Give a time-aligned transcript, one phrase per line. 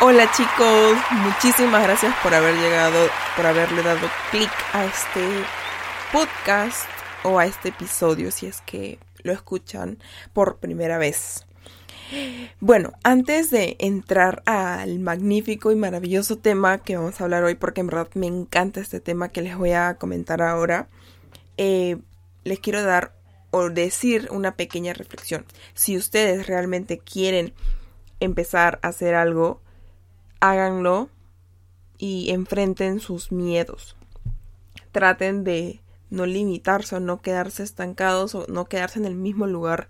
[0.00, 5.26] Hola chicos, muchísimas gracias por haber llegado, por haberle dado clic a este
[6.12, 6.88] podcast
[7.24, 9.98] o a este episodio si es que lo escuchan
[10.32, 11.46] por primera vez.
[12.60, 17.80] Bueno, antes de entrar al magnífico y maravilloso tema que vamos a hablar hoy, porque
[17.80, 20.86] en verdad me encanta este tema que les voy a comentar ahora,
[21.56, 21.96] eh,
[22.44, 23.14] les quiero dar
[23.50, 25.44] o decir una pequeña reflexión.
[25.74, 27.52] Si ustedes realmente quieren
[28.20, 29.60] empezar a hacer algo,
[30.40, 31.08] háganlo
[31.98, 33.96] y enfrenten sus miedos.
[34.92, 39.88] Traten de no limitarse o no quedarse estancados o no quedarse en el mismo lugar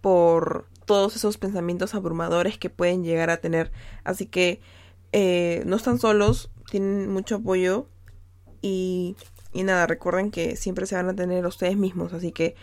[0.00, 3.70] por todos esos pensamientos abrumadores que pueden llegar a tener.
[4.04, 4.60] Así que
[5.12, 7.86] eh, no están solos, tienen mucho apoyo
[8.62, 9.16] y,
[9.52, 12.12] y nada, recuerden que siempre se van a tener ustedes mismos.
[12.12, 12.56] Así que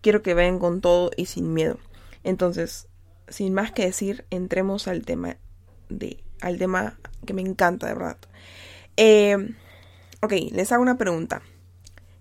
[0.00, 1.78] quiero que vayan con todo y sin miedo.
[2.24, 2.88] Entonces,
[3.28, 5.38] sin más que decir, entremos al tema
[5.88, 8.18] de al tema que me encanta, de verdad.
[8.96, 9.36] Eh,
[10.20, 11.42] ok, les hago una pregunta.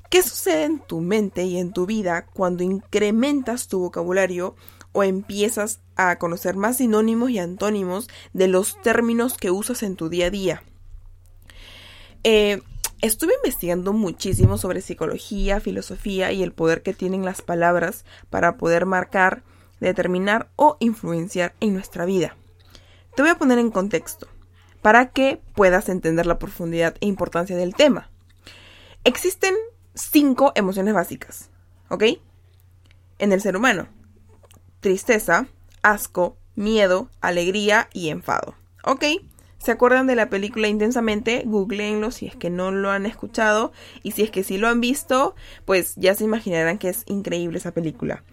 [0.09, 4.55] ¿Qué sucede en tu mente y en tu vida cuando incrementas tu vocabulario
[4.93, 10.07] o empiezas a conocer más sinónimos y antónimos de los términos que usas en tu
[10.07, 10.63] día a día?
[12.23, 12.61] Eh,
[13.01, 18.85] estuve investigando muchísimo sobre psicología, filosofía y el poder que tienen las palabras para poder
[18.85, 19.43] marcar,
[19.81, 22.37] determinar o influenciar en nuestra vida.
[23.17, 24.27] Te voy a poner en contexto
[24.83, 28.11] para que puedas entender la profundidad e importancia del tema.
[29.05, 29.55] Existen
[29.95, 31.49] cinco emociones básicas,
[31.89, 32.03] ¿ok?
[33.17, 33.87] En el ser humano.
[34.81, 35.47] Tristeza,
[35.81, 39.03] asco, miedo, alegría y enfado, ¿ok?
[39.57, 41.41] ¿Se acuerdan de la película intensamente?
[41.43, 43.71] Googleenlo si es que no lo han escuchado
[44.03, 45.33] y si es que sí lo han visto,
[45.65, 48.23] pues ya se imaginarán que es increíble esa película.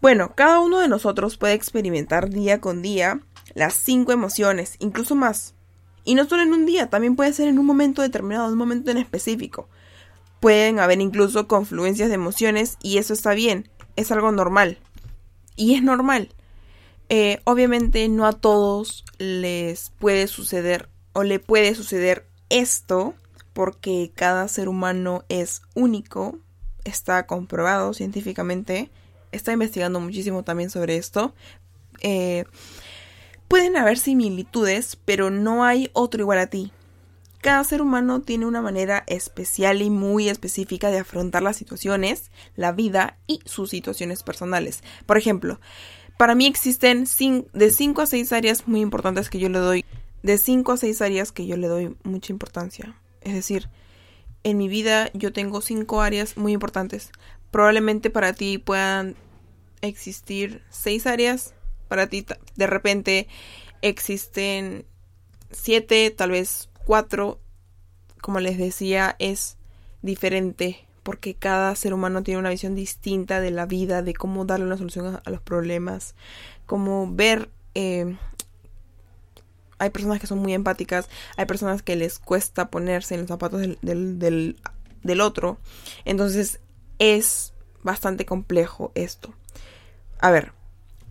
[0.00, 3.20] Bueno, cada uno de nosotros puede experimentar día con día
[3.54, 5.54] las cinco emociones, incluso más.
[6.04, 8.58] Y no solo en un día, también puede ser en un momento determinado, en un
[8.58, 9.68] momento en específico.
[10.40, 14.78] Pueden haber incluso confluencias de emociones y eso está bien, es algo normal.
[15.56, 16.30] Y es normal.
[17.10, 23.14] Eh, obviamente no a todos les puede suceder o le puede suceder esto
[23.52, 26.38] porque cada ser humano es único,
[26.84, 28.90] está comprobado científicamente,
[29.32, 31.34] está investigando muchísimo también sobre esto.
[32.00, 32.44] Eh,
[33.50, 36.70] Pueden haber similitudes, pero no hay otro igual a ti.
[37.40, 42.70] Cada ser humano tiene una manera especial y muy específica de afrontar las situaciones, la
[42.70, 44.84] vida y sus situaciones personales.
[45.04, 45.58] Por ejemplo,
[46.16, 47.06] para mí existen
[47.52, 49.84] de 5 a 6 áreas muy importantes que yo le doy,
[50.22, 52.94] de 5 a 6 áreas que yo le doy mucha importancia.
[53.20, 53.68] Es decir,
[54.44, 57.10] en mi vida yo tengo 5 áreas muy importantes.
[57.50, 59.16] Probablemente para ti puedan
[59.80, 61.54] existir 6 áreas
[61.90, 62.24] para ti
[62.54, 63.26] de repente
[63.82, 64.86] existen
[65.50, 67.40] siete, tal vez cuatro.
[68.22, 69.56] Como les decía, es
[70.00, 74.66] diferente porque cada ser humano tiene una visión distinta de la vida, de cómo darle
[74.66, 76.14] una solución a, los problemas,
[76.64, 77.50] cómo ver...
[77.74, 78.16] Eh,
[79.80, 83.62] hay personas que son muy empáticas, hay personas que les cuesta ponerse en los zapatos
[83.62, 84.60] del, del,
[85.02, 85.58] del otro.
[86.04, 86.60] Entonces
[87.00, 87.52] es
[87.82, 89.34] bastante complejo esto.
[90.20, 90.52] A ver,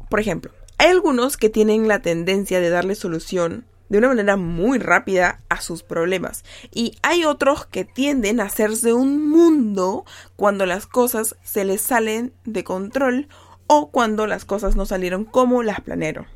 [0.09, 4.79] por ejemplo, hay algunos que tienen la tendencia de darle solución de una manera muy
[4.79, 6.45] rápida a sus problemas.
[6.73, 10.05] Y hay otros que tienden a hacerse un mundo
[10.37, 13.27] cuando las cosas se les salen de control
[13.67, 16.27] o cuando las cosas no salieron como las planearon.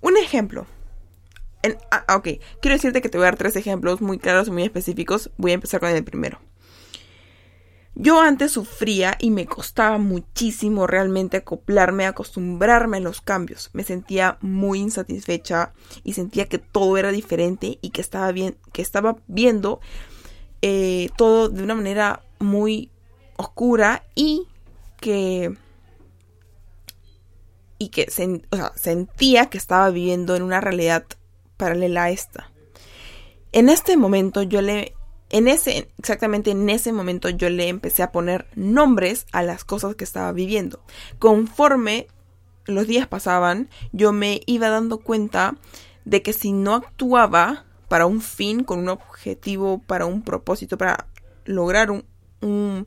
[0.00, 0.66] Un ejemplo.
[1.90, 2.28] Ah, ok,
[2.62, 5.30] quiero decirte que te voy a dar tres ejemplos muy claros y muy específicos.
[5.36, 6.40] Voy a empezar con el primero.
[7.94, 13.70] Yo antes sufría y me costaba muchísimo realmente acoplarme, acostumbrarme a los cambios.
[13.74, 19.80] Me sentía muy insatisfecha y sentía que todo era diferente y que estaba viendo
[20.62, 22.90] eh, todo de una manera muy
[23.36, 24.46] oscura y
[25.00, 25.54] que
[27.78, 28.06] y que
[28.76, 31.04] sentía que estaba viviendo en una realidad
[31.56, 32.52] paralela a esta.
[33.50, 34.94] En este momento yo le
[35.32, 39.96] en ese, exactamente en ese momento yo le empecé a poner nombres a las cosas
[39.96, 40.84] que estaba viviendo.
[41.18, 42.06] Conforme
[42.66, 45.56] los días pasaban, yo me iba dando cuenta
[46.04, 51.06] de que si no actuaba para un fin, con un objetivo, para un propósito, para
[51.46, 52.04] lograr un,
[52.42, 52.86] un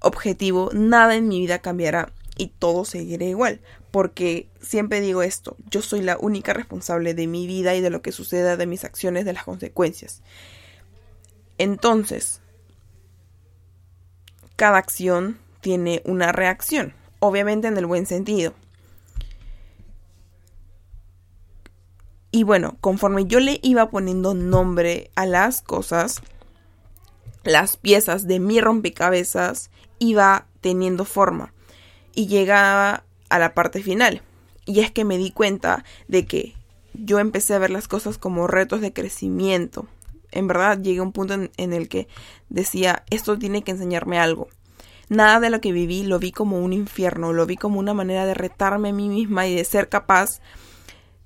[0.00, 3.60] objetivo, nada en mi vida cambiará y todo seguirá igual.
[3.90, 8.00] Porque siempre digo esto, yo soy la única responsable de mi vida y de lo
[8.00, 10.22] que suceda, de mis acciones, de las consecuencias.
[11.60, 12.40] Entonces,
[14.56, 18.54] cada acción tiene una reacción, obviamente en el buen sentido.
[22.30, 26.22] Y bueno, conforme yo le iba poniendo nombre a las cosas,
[27.44, 29.68] las piezas de mi rompecabezas
[29.98, 31.52] iba teniendo forma
[32.14, 34.22] y llegaba a la parte final.
[34.64, 36.54] Y es que me di cuenta de que
[36.94, 39.88] yo empecé a ver las cosas como retos de crecimiento.
[40.32, 42.08] En verdad llegué a un punto en, el que
[42.48, 44.48] decía, esto tiene que enseñarme algo.
[45.08, 48.26] Nada de lo que viví lo vi como un infierno, lo vi como una manera
[48.26, 50.40] de retarme a mí misma y de ser capaz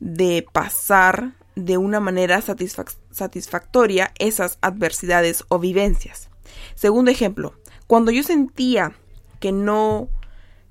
[0.00, 6.30] de pasar de una manera satisfactoria esas adversidades o vivencias.
[6.74, 7.54] Segundo ejemplo,
[7.86, 8.92] cuando yo sentía
[9.40, 10.08] que no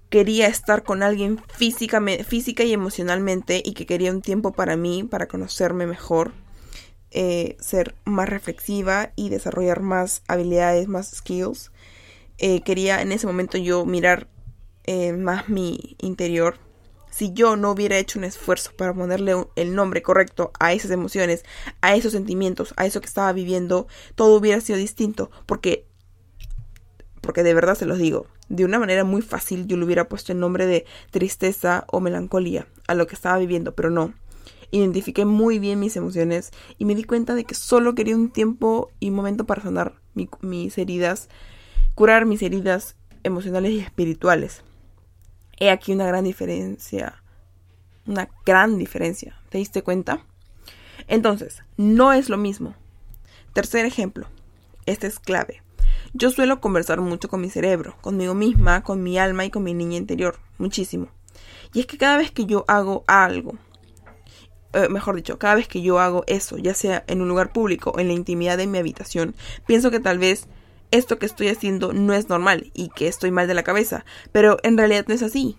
[0.10, 2.00] quería estar con alguien física,
[2.64, 6.34] y emocionalmente y que quería un tiempo para mí, para conocerme mejor,
[7.14, 11.72] eh, ser más reflexiva y desarrollar más habilidades, más skills.
[12.38, 14.28] Eh, quería en ese momento yo mirar
[14.86, 16.58] eh, más mi interior,
[17.14, 21.46] si yo no hubiera hecho un esfuerzo para ponerle el nombre correcto a esas emociones,
[21.82, 25.30] a esos sentimientos, a eso que estaba viviendo, todo hubiera sido distinto.
[25.46, 25.86] Porque,
[27.22, 30.32] porque de verdad se los digo, de una manera muy fácil yo le hubiera puesto
[30.32, 34.14] el nombre de tristeza o melancolía a lo que estaba viviendo, pero no.
[34.74, 36.50] Identifiqué muy bien mis emociones
[36.80, 39.94] y me di cuenta de que solo quería un tiempo y un momento para sanar
[40.42, 41.30] mis heridas,
[41.94, 44.64] curar mis heridas emocionales y espirituales.
[45.60, 47.22] He aquí una gran diferencia.
[48.08, 49.40] Una gran diferencia.
[49.50, 50.26] ¿Te diste cuenta?
[51.08, 52.74] Entonces, no es lo mismo.
[53.54, 54.26] Tercer ejemplo.
[54.88, 55.62] Este es clave.
[56.14, 59.76] Yo suelo conversar mucho con mi cerebro, conmigo misma, con mi alma y con mi
[59.76, 60.40] niña interior.
[60.58, 61.10] Muchísimo.
[61.76, 63.54] Y es que cada vez que yo hago algo,
[64.74, 67.92] eh, mejor dicho, cada vez que yo hago eso, ya sea en un lugar público
[67.92, 69.36] o en la intimidad de mi habitación,
[69.66, 70.48] pienso que tal vez
[70.92, 74.58] esto que estoy haciendo no es normal y que estoy mal de la cabeza, pero
[74.64, 75.58] en realidad no es así.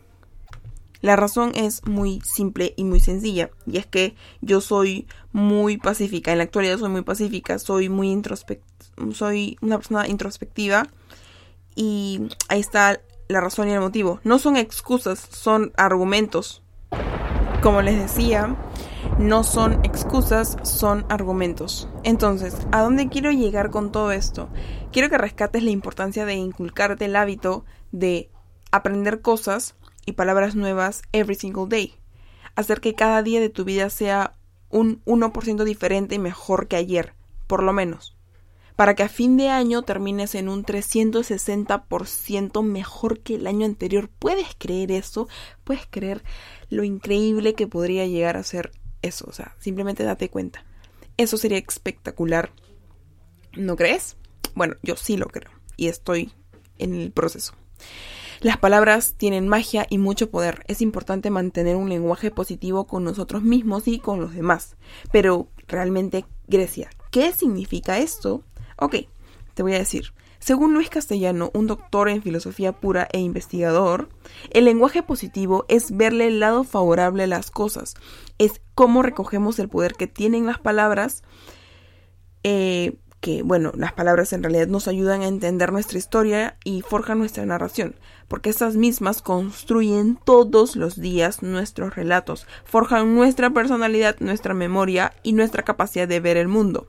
[1.00, 6.32] La razón es muy simple y muy sencilla, y es que yo soy muy pacífica,
[6.32, 8.22] en la actualidad soy muy pacífica, soy muy
[9.12, 10.88] soy una persona introspectiva
[11.74, 14.20] y ahí está la razón y el motivo.
[14.24, 16.62] No son excusas, son argumentos.
[17.62, 18.54] Como les decía,
[19.18, 21.88] no son excusas, son argumentos.
[22.02, 24.48] Entonces, ¿a dónde quiero llegar con todo esto?
[24.92, 28.30] Quiero que rescates la importancia de inculcarte el hábito de
[28.72, 31.94] aprender cosas y palabras nuevas every single day.
[32.56, 34.34] Hacer que cada día de tu vida sea
[34.68, 37.14] un 1% diferente y mejor que ayer,
[37.46, 38.16] por lo menos.
[38.74, 44.10] Para que a fin de año termines en un 360% mejor que el año anterior.
[44.18, 45.28] ¿Puedes creer eso?
[45.62, 46.24] ¿Puedes creer
[46.68, 48.72] lo increíble que podría llegar a ser
[49.04, 49.26] eso?
[49.28, 50.64] O sea, simplemente date cuenta.
[51.16, 52.50] Eso sería espectacular.
[53.54, 54.16] ¿No crees?
[54.54, 55.50] Bueno, yo sí lo creo.
[55.76, 56.32] Y estoy
[56.78, 57.54] en el proceso.
[58.40, 60.64] Las palabras tienen magia y mucho poder.
[60.68, 64.76] Es importante mantener un lenguaje positivo con nosotros mismos y con los demás.
[65.12, 68.42] Pero realmente, Grecia, ¿qué significa esto?
[68.76, 68.96] Ok,
[69.54, 70.12] te voy a decir.
[70.40, 74.10] Según Luis Castellano, un doctor en filosofía pura e investigador,
[74.50, 77.94] el lenguaje positivo es verle el lado favorable a las cosas.
[78.36, 81.22] Es cómo recogemos el poder que tienen las palabras
[82.42, 87.18] eh, que, bueno, las palabras en realidad nos ayudan a entender nuestra historia y forjan
[87.18, 87.94] nuestra narración,
[88.28, 95.32] porque estas mismas construyen todos los días nuestros relatos, forjan nuestra personalidad, nuestra memoria y
[95.32, 96.86] nuestra capacidad de ver el mundo.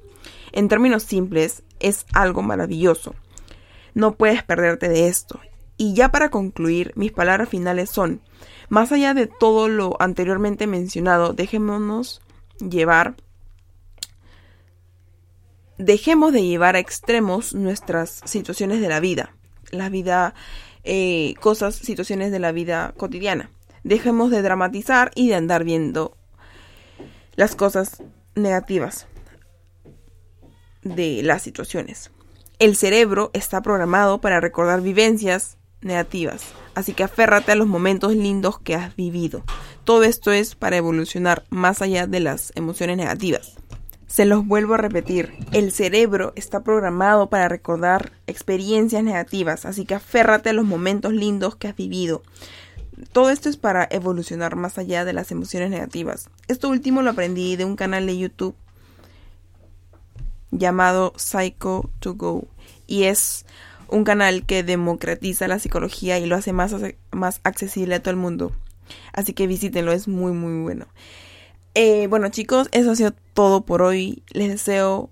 [0.52, 3.16] En términos simples, es algo maravilloso.
[3.94, 5.40] No puedes perderte de esto.
[5.78, 8.22] Y ya para concluir, mis palabras finales son,
[8.70, 12.22] más allá de todo lo anteriormente mencionado, dejémonos
[12.60, 13.16] llevar
[15.78, 19.36] dejemos de llevar a extremos nuestras situaciones de la vida,
[19.72, 20.34] la vida,
[20.84, 23.52] eh, cosas, situaciones de la vida cotidiana.
[23.84, 26.18] Dejemos de dramatizar y de andar viendo
[27.36, 28.02] las cosas
[28.36, 29.08] negativas
[30.82, 32.12] de las situaciones.
[32.58, 38.60] El cerebro está programado para recordar vivencias negativas, así que aférrate a los momentos lindos
[38.60, 39.44] que has vivido.
[39.84, 43.56] Todo esto es para evolucionar más allá de las emociones negativas.
[44.08, 49.96] Se los vuelvo a repetir, el cerebro está programado para recordar experiencias negativas, así que
[49.96, 52.24] aférrate a los momentos lindos que has vivido.
[53.12, 56.30] Todo esto es para evolucionar más allá de las emociones negativas.
[56.48, 58.56] Esto último lo aprendí de un canal de YouTube
[60.52, 62.48] llamado Psycho to Go
[62.88, 63.46] y es
[63.90, 66.76] un canal que democratiza la psicología y lo hace más,
[67.12, 68.52] más accesible a todo el mundo.
[69.14, 70.88] Así que visítenlo, es muy muy bueno.
[71.74, 74.24] Eh, bueno chicos, eso ha sido todo por hoy.
[74.32, 75.10] Les deseo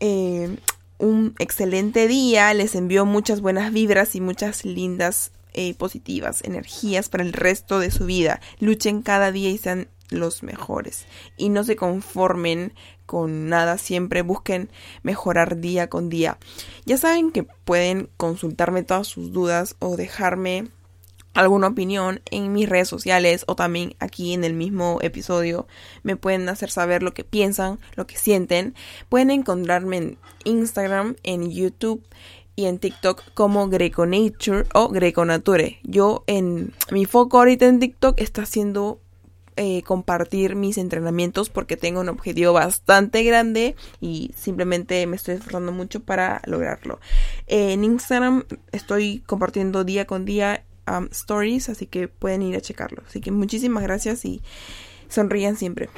[0.00, 0.56] eh,
[0.98, 2.52] un excelente día.
[2.54, 7.90] Les envío muchas buenas vibras y muchas lindas, eh, positivas energías para el resto de
[7.90, 8.40] su vida.
[8.58, 12.74] Luchen cada día y sean los mejores y no se conformen
[13.12, 14.70] con nada, siempre busquen
[15.02, 16.38] mejorar día con día.
[16.86, 20.68] Ya saben que pueden consultarme todas sus dudas o dejarme
[21.34, 25.66] alguna opinión en mis redes sociales o también aquí en el mismo episodio
[26.02, 28.74] me pueden hacer saber lo que piensan, lo que sienten.
[29.10, 32.02] Pueden encontrarme en Instagram, en YouTube
[32.56, 35.80] y en TikTok como Greco Nature o Greco Nature.
[35.82, 39.01] Yo en mi foco ahorita en TikTok está siendo
[39.56, 45.72] eh, compartir mis entrenamientos porque tengo un objetivo bastante grande y simplemente me estoy esforzando
[45.72, 47.00] mucho para lograrlo.
[47.46, 53.02] en Instagram estoy compartiendo día con día um, stories, así que pueden ir a checarlo.
[53.06, 54.42] Así que muchísimas gracias y
[55.08, 55.88] sonrían siempre.